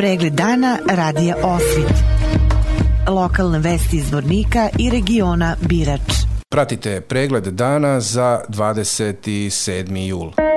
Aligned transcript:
Pregled 0.00 0.32
dana 0.32 0.78
radija 0.88 1.36
Osvit. 1.42 1.92
Lokalne 3.08 3.58
vesti 3.58 3.96
iz 3.96 4.12
Vornika 4.12 4.68
i 4.78 4.90
regiona 4.90 5.56
Birač. 5.60 6.12
Pratite 6.48 7.00
pregled 7.00 7.44
dana 7.44 8.00
za 8.00 8.40
27. 8.48 9.96
jul 10.08 10.49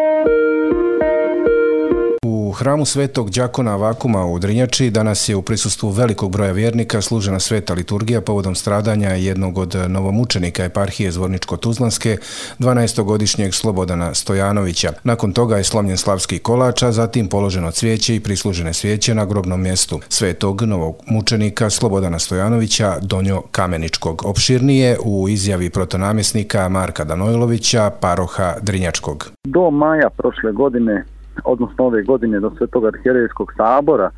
hramu 2.63 2.85
Svetog 2.85 3.29
Đakona 3.29 3.75
Vakuma 3.75 4.25
u 4.25 4.39
Drinjači 4.39 4.89
danas 4.89 5.29
je 5.29 5.35
u 5.35 5.41
prisustvu 5.41 5.89
velikog 5.89 6.31
broja 6.31 6.51
vjernika 6.51 7.01
služena 7.01 7.39
sveta 7.39 7.73
liturgija 7.73 8.21
povodom 8.21 8.55
stradanja 8.55 9.09
jednog 9.09 9.57
od 9.57 9.75
novomučenika 9.87 10.63
eparhije 10.63 11.11
Zvorničko-Tuzlanske, 11.11 12.17
12-godišnjeg 12.59 13.51
Slobodana 13.51 14.13
Stojanovića. 14.13 14.93
Nakon 15.03 15.33
toga 15.33 15.57
je 15.57 15.63
slomljen 15.63 15.97
slavski 15.97 16.39
kolač, 16.39 16.83
a 16.83 16.91
zatim 16.91 17.27
položeno 17.27 17.71
cvijeće 17.71 18.15
i 18.15 18.19
prislužene 18.19 18.73
svijeće 18.73 19.15
na 19.15 19.25
grobnom 19.25 19.61
mjestu 19.61 19.99
Svetog 20.09 20.61
novog 20.61 20.95
mučenika 21.07 21.69
Slobodana 21.69 22.19
Stojanovića 22.19 22.97
Donjo 23.01 23.41
Kameničkog. 23.51 24.25
Opširnije 24.25 24.97
u 25.05 25.29
izjavi 25.29 25.69
protonamjesnika 25.69 26.69
Marka 26.69 27.03
Danojlovića, 27.03 27.91
paroha 28.01 28.53
Drinjačkog. 28.61 29.31
Do 29.47 29.71
maja 29.71 30.09
prošle 30.17 30.51
godine 30.51 31.05
odnosno 31.43 31.85
ove 31.85 32.03
godine 32.03 32.39
do 32.39 32.51
Svetog 32.57 32.85
arhijerejskog 32.85 33.53
sabora, 33.57 34.09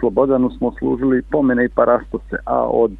Slobodanu 0.00 0.50
smo 0.50 0.72
služili 0.78 1.22
pomene 1.30 1.64
i 1.64 1.68
parastose, 1.68 2.36
a 2.46 2.64
od 2.64 2.92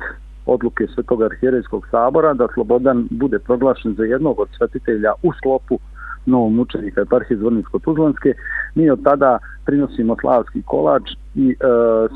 odluke 0.46 0.86
Svetog 0.94 1.22
arhijerejskog 1.22 1.86
sabora 1.90 2.34
da 2.34 2.48
Slobodan 2.54 3.08
bude 3.10 3.38
proglašen 3.38 3.94
za 3.94 4.04
jednog 4.04 4.40
od 4.40 4.48
svetitelja 4.56 5.12
u 5.22 5.32
sklopu 5.32 5.78
novom 6.26 6.60
učenika 6.60 7.00
eparhije 7.00 7.38
Zvornicko-Tuzlanske, 7.38 8.32
mi 8.74 8.90
od 8.90 9.02
tada 9.04 9.38
prinosimo 9.66 10.16
slavski 10.20 10.62
kolač 10.62 11.02
i 11.34 11.50
e, 11.50 11.54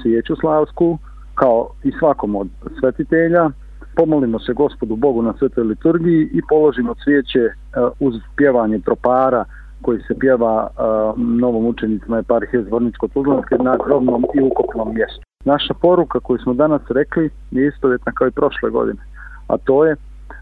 svijeću 0.02 0.36
slavsku 0.36 0.98
kao 1.34 1.68
i 1.84 1.92
svakom 1.98 2.36
od 2.36 2.48
svetitelja, 2.80 3.50
pomolimo 3.96 4.38
se 4.38 4.52
gospodu 4.52 4.96
Bogu 4.96 5.22
na 5.22 5.34
svetoj 5.38 5.64
liturgiji 5.64 6.28
i 6.32 6.40
položimo 6.48 6.94
cvijeće 7.04 7.40
e, 7.40 7.52
uz 8.00 8.14
pjevanje 8.36 8.78
tropara, 8.78 9.44
koji 9.84 9.98
se 10.00 10.14
pjeva 10.18 10.54
uh, 10.66 11.18
novom 11.40 11.66
učenicima 11.66 12.18
eparhije 12.18 12.64
Zvorničko-Tuzlanske 12.64 13.62
na 13.62 13.76
grovnom 13.84 14.24
i 14.34 14.40
ukopnom 14.40 14.94
mjestu. 14.94 15.22
Naša 15.44 15.74
poruka 15.74 16.20
koju 16.20 16.38
smo 16.38 16.54
danas 16.54 16.82
rekli 16.88 17.30
je 17.50 17.68
istovjetna 17.68 18.12
kao 18.12 18.28
i 18.28 18.36
prošle 18.38 18.70
godine, 18.70 19.02
a 19.48 19.56
to 19.58 19.84
je 19.86 19.96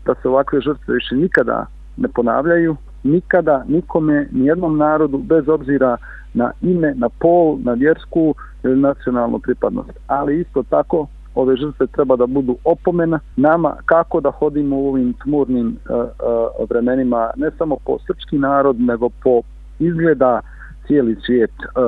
da 0.06 0.14
se 0.14 0.28
ovakve 0.28 0.60
žrtve 0.60 0.94
više 0.94 1.14
nikada 1.16 1.66
ne 1.96 2.08
ponavljaju, 2.08 2.76
nikada 3.02 3.64
nikome, 3.68 4.28
nijednom 4.32 4.78
narodu, 4.78 5.18
bez 5.18 5.48
obzira 5.48 5.96
na 6.34 6.50
ime, 6.60 6.94
na 6.94 7.08
pol, 7.08 7.58
na 7.64 7.72
vjersku 7.72 8.34
ili 8.64 8.80
nacionalnu 8.80 9.38
pripadnost. 9.38 9.90
Ali 10.06 10.40
isto 10.40 10.62
tako 10.62 11.06
ove 11.34 11.56
žrtve 11.56 11.86
treba 11.86 12.16
da 12.16 12.26
budu 12.26 12.56
opomena 12.64 13.20
nama 13.36 13.76
kako 13.84 14.20
da 14.20 14.30
hodimo 14.30 14.76
u 14.76 14.88
ovim 14.88 15.14
tmurnim 15.22 15.68
eh, 15.68 15.94
eh, 15.94 16.64
vremenima 16.70 17.30
ne 17.36 17.50
samo 17.58 17.76
po 17.86 17.98
srpski 18.06 18.38
narod 18.38 18.80
nego 18.80 19.08
po 19.08 19.42
izgleda 19.78 20.40
cijeli 20.86 21.16
svijet 21.26 21.50
uh, 21.50 21.82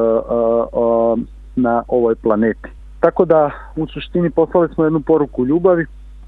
uh, 0.73 1.19
na 1.57 1.83
ovoj 1.89 2.15
planeti. 2.15 2.69
Tako 3.01 3.25
da 3.25 3.51
u 3.77 3.87
suštini 3.87 4.31
poslali 4.31 4.69
smo 4.75 4.85
jednu 4.85 5.01
poruku 5.01 5.47
ljubavi, 5.47 5.87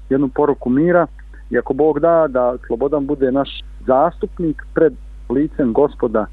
jednu 0.09 0.29
poruku 0.35 0.69
mira 0.69 1.07
i 1.49 1.57
ako 1.57 1.73
Bog 1.73 1.99
da 1.99 2.27
da 2.29 2.57
slobodan 2.67 3.05
bude 3.05 3.31
naš 3.31 3.63
zastupnik 3.87 4.63
pred 4.73 4.93
licem 5.29 5.73
gospoda 5.73 6.25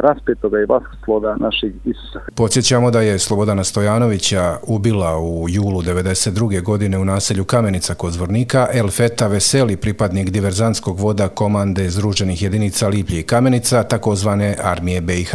raspetoga 0.00 0.60
i 0.60 0.66
vaskosloga 0.66 1.36
našeg 1.40 1.72
Isusa. 1.84 2.20
Podsjećamo 2.34 2.90
da 2.90 3.00
je 3.00 3.18
Slobodana 3.18 3.64
Stojanovića 3.64 4.56
ubila 4.66 5.18
u 5.18 5.48
julu 5.48 5.82
92. 5.82 6.62
godine 6.62 6.98
u 6.98 7.04
naselju 7.04 7.44
Kamenica 7.44 7.94
kod 7.94 8.12
Zvornika 8.12 8.68
El 8.72 8.88
Feta 8.88 9.26
Veseli, 9.26 9.76
pripadnik 9.76 10.30
diverzanskog 10.30 11.00
voda 11.00 11.28
komande 11.28 11.90
Združenih 11.90 12.42
jedinica 12.42 12.88
Liplje 12.88 13.20
i 13.20 13.22
Kamenica, 13.22 13.82
takozvane 13.82 14.56
armije 14.62 15.00
BiH. 15.00 15.34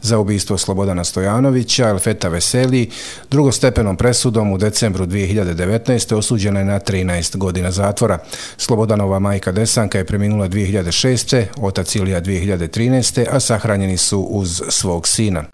Za 0.00 0.18
ubistvo 0.18 0.58
Slobodana 0.58 1.04
Stojanovića 1.04 1.88
El 1.88 1.98
Feta 1.98 2.28
Veseli 2.28 2.90
drugostepenom 3.30 3.96
presudom 3.96 4.52
u 4.52 4.58
decembru 4.58 5.06
2019. 5.06 6.14
osuđena 6.14 6.58
je 6.58 6.64
na 6.64 6.80
13 6.80 7.36
godina 7.36 7.70
zatvora. 7.70 8.18
Slobodanova 8.56 9.18
majka 9.18 9.52
Desanka 9.52 9.98
je 9.98 10.04
preminula 10.04 10.48
2006. 10.48 11.44
otac 11.60 11.96
Ilija 11.96 12.20
2013. 12.20 13.26
a 13.30 13.40
sahranjeni 13.48 13.96
su 13.96 14.20
uz 14.20 14.62
svog 14.68 15.08
sina. 15.08 15.44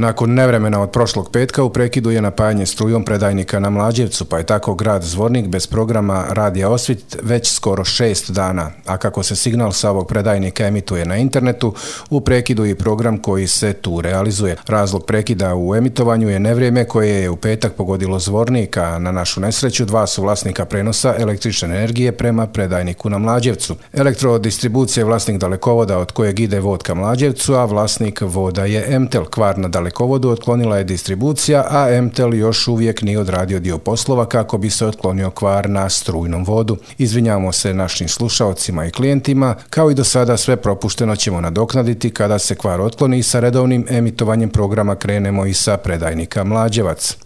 Nakon 0.00 0.34
nevremena 0.34 0.80
od 0.82 0.90
prošlog 0.90 1.30
petka 1.32 1.62
u 1.62 1.70
prekidu 1.70 2.10
je 2.10 2.22
napajanje 2.22 2.66
strujom 2.66 3.04
predajnika 3.04 3.58
na 3.58 3.70
Mlađevcu, 3.70 4.24
pa 4.24 4.38
je 4.38 4.46
tako 4.46 4.74
grad 4.74 5.02
Zvornik 5.02 5.48
bez 5.48 5.66
programa 5.66 6.24
Radija 6.28 6.70
Osvit 6.70 7.16
već 7.22 7.52
skoro 7.52 7.84
šest 7.84 8.30
dana. 8.30 8.70
A 8.86 8.96
kako 8.96 9.22
se 9.22 9.36
signal 9.36 9.72
sa 9.72 9.90
ovog 9.90 10.08
predajnika 10.08 10.66
emituje 10.66 11.04
na 11.04 11.16
internetu, 11.16 11.74
u 12.10 12.20
prekidu 12.20 12.66
i 12.66 12.74
program 12.74 13.18
koji 13.18 13.46
se 13.46 13.72
tu 13.72 14.00
realizuje. 14.00 14.56
Razlog 14.66 15.04
prekida 15.06 15.54
u 15.54 15.74
emitovanju 15.74 16.28
je 16.28 16.40
nevrijeme 16.40 16.84
koje 16.84 17.22
je 17.22 17.30
u 17.30 17.36
petak 17.36 17.72
pogodilo 17.72 18.18
Zvornika. 18.18 18.98
na 18.98 19.12
našu 19.12 19.40
nesreću 19.40 19.84
dva 19.84 20.06
su 20.06 20.22
vlasnika 20.22 20.64
prenosa 20.64 21.14
električne 21.18 21.68
energije 21.68 22.12
prema 22.12 22.46
predajniku 22.46 23.10
na 23.10 23.18
Mlađevcu. 23.18 23.76
Elektrodistribucija 23.92 25.00
je 25.00 25.04
vlasnik 25.04 25.38
dalekovoda 25.38 25.98
od 25.98 26.12
kojeg 26.12 26.40
ide 26.40 26.60
vod 26.60 26.82
ka 26.82 26.94
Mlađevcu, 26.94 27.54
a 27.54 27.64
vlasnik 27.64 28.20
voda 28.20 28.64
je 28.64 28.98
MTEL, 28.98 29.24
kvar 29.24 29.58
na 29.58 29.68
dalekovodu 29.68 29.89
dalekovodu 29.90 30.30
otklonila 30.30 30.78
je 30.78 30.84
distribucija, 30.84 31.64
a 31.70 32.00
MTEL 32.02 32.34
još 32.34 32.68
uvijek 32.68 33.02
nije 33.02 33.18
odradio 33.18 33.60
dio 33.60 33.78
poslova 33.78 34.26
kako 34.26 34.58
bi 34.58 34.70
se 34.70 34.86
otklonio 34.86 35.30
kvar 35.30 35.70
na 35.70 35.88
strujnom 35.88 36.44
vodu. 36.44 36.76
Izvinjamo 36.98 37.52
se 37.52 37.74
našim 37.74 38.08
slušaocima 38.08 38.86
i 38.86 38.90
klijentima, 38.90 39.54
kao 39.70 39.90
i 39.90 39.94
do 39.94 40.04
sada 40.04 40.36
sve 40.36 40.56
propušteno 40.56 41.16
ćemo 41.16 41.40
nadoknaditi 41.40 42.10
kada 42.10 42.38
se 42.38 42.54
kvar 42.54 42.80
otkloni 42.80 43.18
i 43.18 43.22
sa 43.22 43.40
redovnim 43.40 43.86
emitovanjem 43.90 44.50
programa 44.50 44.96
krenemo 44.96 45.46
i 45.46 45.54
sa 45.54 45.76
predajnika 45.76 46.44
Mlađevac. 46.44 47.16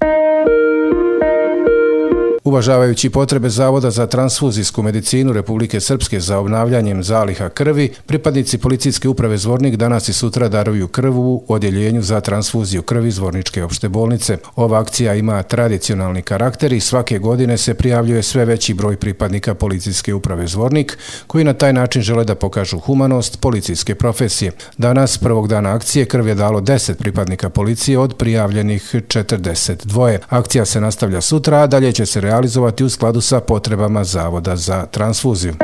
Uvažavajući 2.44 3.10
potrebe 3.10 3.48
Zavoda 3.48 3.90
za 3.90 4.06
transfuzijsku 4.06 4.82
medicinu 4.82 5.32
Republike 5.32 5.80
Srpske 5.80 6.20
za 6.20 6.38
obnavljanjem 6.38 7.02
zaliha 7.02 7.48
krvi, 7.48 7.92
pripadnici 8.06 8.58
policijske 8.58 9.08
uprave 9.08 9.38
Zvornik 9.38 9.76
danas 9.76 10.08
i 10.08 10.12
sutra 10.12 10.48
daruju 10.48 10.88
krvu 10.88 11.34
u 11.34 11.44
odjeljenju 11.48 12.02
za 12.02 12.20
transfuziju 12.20 12.82
krvi 12.82 13.10
Zvorničke 13.10 13.64
opšte 13.64 13.88
bolnice. 13.88 14.38
Ova 14.56 14.80
akcija 14.80 15.14
ima 15.14 15.42
tradicionalni 15.42 16.22
karakter 16.22 16.72
i 16.72 16.80
svake 16.80 17.18
godine 17.18 17.58
se 17.58 17.74
prijavljuje 17.74 18.22
sve 18.22 18.44
veći 18.44 18.74
broj 18.74 18.96
pripadnika 18.96 19.54
policijske 19.54 20.14
uprave 20.14 20.46
Zvornik, 20.46 20.98
koji 21.26 21.44
na 21.44 21.52
taj 21.52 21.72
način 21.72 22.02
žele 22.02 22.24
da 22.24 22.34
pokažu 22.34 22.78
humanost 22.78 23.40
policijske 23.40 23.94
profesije. 23.94 24.52
Danas, 24.78 25.18
prvog 25.18 25.48
dana 25.48 25.74
akcije, 25.74 26.04
krv 26.04 26.28
je 26.28 26.34
dalo 26.34 26.60
10 26.60 26.94
pripadnika 26.94 27.50
policije 27.50 27.98
od 27.98 28.14
prijavljenih 28.16 28.94
42. 28.94 30.18
Akcija 30.28 30.64
se 30.64 30.80
nastavlja 30.80 31.20
sutra, 31.20 31.58
a 31.58 31.66
dalje 31.66 31.92
će 31.92 32.06
se 32.06 32.20
realizati 32.20 32.33
realizovati 32.34 32.84
u 32.84 32.90
skladu 32.90 33.20
sa 33.20 33.40
potrebama 33.40 34.04
Zavoda 34.04 34.56
za 34.56 34.86
transfuziju. 34.86 35.54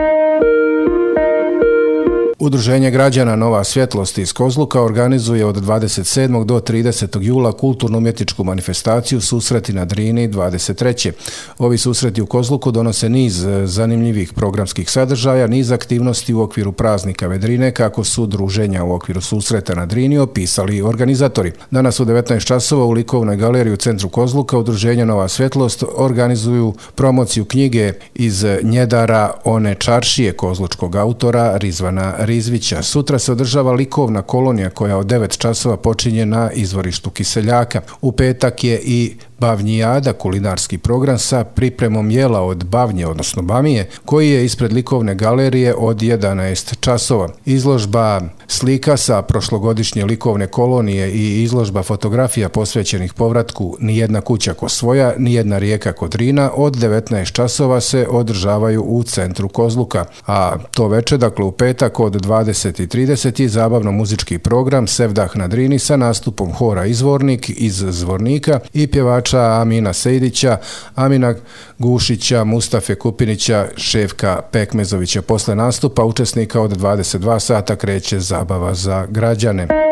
Udruženje 2.42 2.90
građana 2.90 3.36
Nova 3.36 3.64
svjetlost 3.64 4.18
iz 4.18 4.32
Kozluka 4.32 4.82
organizuje 4.82 5.46
od 5.46 5.56
27. 5.56 6.44
do 6.44 6.60
30. 6.60 7.22
jula 7.22 7.52
kulturno-umjetničku 7.52 8.44
manifestaciju 8.44 9.20
Susreti 9.20 9.72
na 9.72 9.84
Drini 9.84 10.28
23. 10.28 11.12
Ovi 11.58 11.78
susreti 11.78 12.22
u 12.22 12.26
Kozluku 12.26 12.70
donose 12.70 13.08
niz 13.08 13.44
e, 13.44 13.66
zanimljivih 13.66 14.32
programskih 14.32 14.90
sadržaja, 14.90 15.46
niz 15.46 15.72
aktivnosti 15.72 16.34
u 16.34 16.40
okviru 16.40 16.72
praznika 16.72 17.26
Vedrine, 17.26 17.74
kako 17.74 18.04
su 18.04 18.26
druženja 18.26 18.84
u 18.84 18.92
okviru 18.92 19.20
Susreta 19.20 19.74
na 19.74 19.86
Drini 19.86 20.18
opisali 20.18 20.82
organizatori. 20.82 21.52
Danas 21.70 22.00
u 22.00 22.04
19 22.04 22.46
časova 22.46 22.84
u 22.84 22.90
Likovnoj 22.90 23.36
galeriji 23.36 23.74
u 23.74 23.76
centru 23.76 24.08
Kozluka 24.08 24.58
Udruženje 24.58 25.06
Nova 25.06 25.28
svjetlost 25.28 25.84
organizuju 25.96 26.74
promociju 26.94 27.44
knjige 27.44 27.92
iz 28.14 28.44
Njedara 28.62 29.30
One 29.44 29.74
čaršije 29.74 30.32
kozlučkog 30.32 30.96
autora 30.96 31.56
Rizvana 31.56 32.14
Rizvića. 32.30 32.82
Sutra 32.82 33.18
se 33.18 33.32
održava 33.32 33.72
likovna 33.72 34.22
kolonija 34.22 34.70
koja 34.70 34.96
od 34.96 35.06
9 35.06 35.38
časova 35.38 35.76
počinje 35.76 36.26
na 36.26 36.50
izvorištu 36.52 37.10
Kiseljaka. 37.10 37.80
U 38.00 38.12
petak 38.12 38.64
je 38.64 38.80
i 38.84 39.16
Bavnijada, 39.40 40.12
kulinarski 40.12 40.78
program 40.78 41.18
sa 41.18 41.44
pripremom 41.44 42.10
jela 42.10 42.40
od 42.40 42.64
bavnje, 42.64 43.06
odnosno 43.06 43.42
bamije, 43.42 43.88
koji 44.04 44.30
je 44.30 44.44
ispred 44.44 44.72
likovne 44.72 45.14
galerije 45.14 45.74
od 45.74 45.96
11 45.96 46.80
časova. 46.80 47.28
Izložba 47.44 48.20
slika 48.48 48.96
sa 48.96 49.22
prošlogodišnje 49.22 50.04
likovne 50.04 50.46
kolonije 50.46 51.12
i 51.12 51.42
izložba 51.42 51.82
fotografija 51.82 52.48
posvećenih 52.48 53.14
povratku 53.14 53.76
Nijedna 53.80 54.20
kuća 54.20 54.54
ko 54.54 54.68
svoja, 54.68 55.14
Nijedna 55.18 55.58
rijeka 55.58 55.92
kod 55.92 56.14
Rina 56.14 56.50
od 56.54 56.76
19 56.76 57.32
časova 57.32 57.80
se 57.80 58.06
održavaju 58.10 58.82
u 58.82 59.02
centru 59.02 59.48
Kozluka, 59.48 60.04
a 60.26 60.56
to 60.70 60.88
veče, 60.88 61.16
dakle 61.16 61.44
u 61.44 61.52
petak 61.52 62.00
od 62.00 62.12
20.30 62.12 63.42
je 63.42 63.48
zabavno-muzički 63.48 64.38
program 64.38 64.86
Sevdah 64.86 65.36
na 65.36 65.48
Drini 65.48 65.78
sa 65.78 65.96
nastupom 65.96 66.52
Hora 66.52 66.86
Izvornik 66.86 67.50
iz 67.50 67.84
Zvornika 67.88 68.60
i 68.74 68.86
pjevača 68.86 69.29
Amina 69.38 69.92
Sejdića, 69.92 70.58
Amina 70.94 71.34
Gušića, 71.78 72.44
Mustafe 72.44 72.94
Kupinića, 72.94 73.66
Ševka 73.76 74.42
Pekmezovića. 74.52 75.22
Posle 75.22 75.54
nastupa 75.54 76.04
učesnika 76.04 76.60
od 76.60 76.76
22 76.76 77.38
sata 77.38 77.76
kreće 77.76 78.20
zabava 78.20 78.74
za 78.74 79.06
građane. 79.10 79.89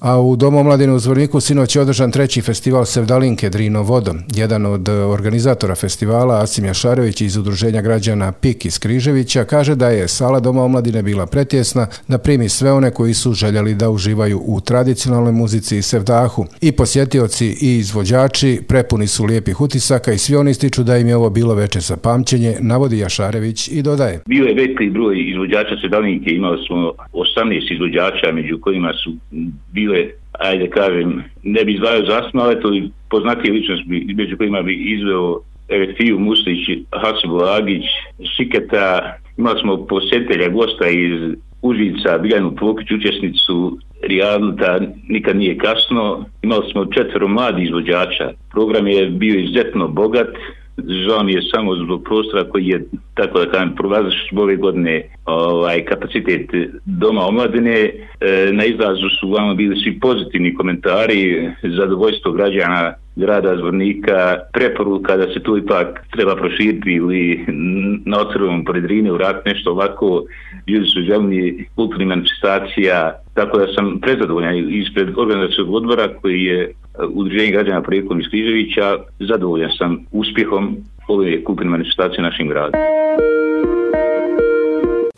A 0.00 0.20
u 0.20 0.36
Domu 0.36 0.58
omladine 0.58 0.92
u 0.92 0.98
Zvorniku 0.98 1.40
sinoć 1.40 1.76
je 1.76 1.82
održan 1.82 2.10
treći 2.10 2.40
festival 2.40 2.84
Sevdalinke 2.84 3.50
Drino 3.50 3.82
Vodom. 3.82 4.18
Jedan 4.36 4.66
od 4.66 4.88
e, 4.88 4.92
organizatora 4.92 5.74
festivala, 5.74 6.42
Asim 6.42 6.64
Jašarević 6.64 7.20
iz 7.20 7.36
Udruženja 7.36 7.82
građana 7.82 8.32
PIK 8.32 8.64
iz 8.64 8.78
Križevića, 8.78 9.44
kaže 9.44 9.74
da 9.74 9.88
je 9.88 10.08
sala 10.08 10.40
Doma 10.40 10.62
omladine 10.62 11.02
bila 11.02 11.26
pretjesna 11.26 11.86
da 12.08 12.18
primi 12.18 12.48
sve 12.48 12.72
one 12.72 12.90
koji 12.90 13.14
su 13.14 13.32
željeli 13.32 13.74
da 13.74 13.90
uživaju 13.90 14.40
u 14.46 14.60
tradicionalnoj 14.60 15.32
muzici 15.32 15.76
i 15.76 15.82
Sevdahu. 15.82 16.44
I 16.60 16.72
posjetioci 16.72 17.46
i 17.46 17.78
izvođači 17.78 18.60
prepuni 18.68 19.06
su 19.06 19.24
lijepih 19.24 19.60
utisaka 19.60 20.12
i 20.12 20.18
svi 20.18 20.36
oni 20.36 20.50
ističu 20.50 20.82
da 20.82 20.96
im 20.96 21.08
je 21.08 21.16
ovo 21.16 21.30
bilo 21.30 21.54
veče 21.54 21.80
za 21.80 21.96
pamćenje, 21.96 22.56
navodi 22.60 22.98
Jašarević 22.98 23.68
i 23.68 23.82
dodaje. 23.82 24.20
Bio 24.26 24.44
je 24.44 24.54
veliki 24.54 24.90
broj 24.90 25.30
izvođača 25.30 25.76
Sevdalinke, 25.80 26.30
imali 26.30 26.58
smo 26.66 26.92
18 27.12 27.74
izvođača 27.74 28.32
među 28.32 28.58
kojima 28.60 28.92
su 29.04 29.10
bio 29.72 29.89
bile, 29.90 30.10
ajde 30.32 30.70
kažem, 30.70 31.24
ne 31.42 31.64
bi 31.64 31.72
izdvajao 31.72 32.04
zasno, 32.06 32.42
ali 32.42 32.60
to 32.60 32.74
i 32.74 32.90
poznati 33.10 33.50
ličnost 33.50 33.82
bi, 33.86 34.14
među 34.14 34.36
kojima 34.36 34.62
bi 34.62 34.74
izveo 34.74 35.40
Fiju 35.96 36.18
Muslić, 36.18 36.58
Hasibu 36.90 37.40
Agić, 37.44 37.84
Šiketa, 38.36 39.16
imali 39.38 39.60
smo 39.60 39.86
posjetelja 39.86 40.48
gosta 40.48 40.88
iz 40.88 41.36
Užica, 41.62 42.18
Biljanu 42.18 42.56
Pokić, 42.56 42.90
učesnicu 42.90 43.78
Rijalta, 44.02 44.80
nikad 45.08 45.36
nije 45.36 45.58
kasno. 45.58 46.24
Imali 46.42 46.70
smo 46.72 46.86
četvero 46.86 47.28
mladi 47.28 47.62
izvođača. 47.62 48.30
Program 48.50 48.86
je 48.86 49.06
bio 49.06 49.40
izuzetno 49.40 49.88
bogat, 49.88 50.28
žao 50.88 51.22
mi 51.22 51.32
je 51.32 51.42
samo 51.54 51.76
zbog 51.76 52.04
prostora 52.04 52.44
koji 52.44 52.66
je, 52.66 52.84
tako 53.14 53.38
da 53.38 53.50
kažem, 53.50 53.74
provazaš 53.74 54.14
ove 54.36 54.56
godine 54.56 55.02
ovaj, 55.24 55.84
kapacitet 55.84 56.50
doma 56.84 57.26
omladine. 57.26 57.90
E, 58.20 58.50
na 58.52 58.64
izlazu 58.64 59.08
su 59.20 59.26
uglavnom 59.26 59.56
bili 59.56 59.80
svi 59.82 60.00
pozitivni 60.00 60.54
komentari, 60.54 61.50
zadovoljstvo 61.62 62.32
građana 62.32 62.94
grada 63.16 63.56
Zvornika, 63.56 64.38
preporuka 64.52 65.16
da 65.16 65.32
se 65.32 65.40
tu 65.42 65.56
ipak 65.56 66.06
treba 66.10 66.36
proširiti 66.36 66.92
ili 66.92 67.44
na 68.04 68.18
otrvom 68.20 68.64
pored 68.64 68.84
Rine 68.84 69.12
urat 69.12 69.46
nešto 69.46 69.70
ovako, 69.70 70.24
ljudi 70.68 70.86
su 70.86 71.00
želni 71.02 71.66
kulturni 71.74 72.04
manifestacija, 72.04 73.20
tako 73.34 73.58
da 73.58 73.66
sam 73.74 74.00
prezadovoljan 74.00 74.68
ispred 74.68 75.08
organizacijog 75.18 75.74
odbora 75.74 76.08
koji 76.22 76.44
je 76.44 76.72
udruženje 77.08 77.50
građana 77.50 77.82
projektom 77.82 78.20
iz 78.20 78.26
Križevića, 78.30 78.96
zadovoljan 79.20 79.70
sam 79.78 80.06
uspjehom 80.12 80.76
ove 81.08 81.44
kulturne 81.44 81.70
manifestacije 81.70 82.22
našim 82.22 82.48
gradom. 82.48 82.80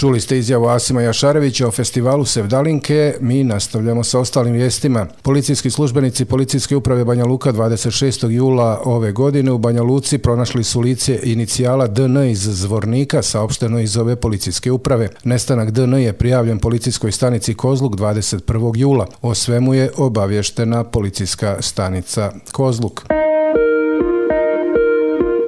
Čuli 0.02 0.20
ste 0.20 0.38
izjavu 0.38 0.66
Asima 0.66 1.02
Jašarevića 1.02 1.68
o 1.68 1.70
festivalu 1.70 2.24
Sevdalinke, 2.24 3.14
mi 3.20 3.44
nastavljamo 3.44 4.04
sa 4.04 4.18
ostalim 4.18 4.52
vijestima. 4.52 5.06
Policijski 5.22 5.70
službenici 5.70 6.24
Policijske 6.24 6.76
uprave 6.76 7.04
Banja 7.04 7.24
Luka 7.24 7.52
26. 7.52 8.28
jula 8.28 8.80
ove 8.84 9.12
godine 9.12 9.52
u 9.52 9.58
Banja 9.58 9.82
Luci 9.82 10.18
pronašli 10.18 10.64
su 10.64 10.80
lice 10.80 11.20
inicijala 11.22 11.86
DN 11.86 12.22
iz 12.22 12.40
Zvornika, 12.40 13.22
saopšteno 13.22 13.80
iz 13.80 13.96
ove 13.96 14.16
policijske 14.16 14.72
uprave. 14.72 15.08
Nestanak 15.24 15.70
DN 15.70 15.94
je 15.94 16.12
prijavljen 16.12 16.58
policijskoj 16.58 17.12
stanici 17.12 17.54
Kozluk 17.54 17.94
21. 17.94 18.72
jula. 18.76 19.06
O 19.20 19.34
svemu 19.34 19.74
je 19.74 19.90
obavještena 19.96 20.84
policijska 20.84 21.56
stanica 21.60 22.32
Kozluk. 22.52 23.02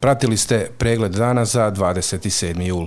Pratili 0.00 0.36
ste 0.36 0.70
pregled 0.78 1.12
dana 1.12 1.44
za 1.44 1.72
27. 1.76 2.62
jul. 2.62 2.86